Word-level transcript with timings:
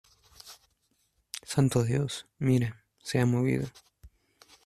¡santo 1.43 1.83
Dios! 1.83 2.25
mira, 2.39 2.83
se 3.03 3.19
ha 3.19 3.27
movido. 3.27 3.67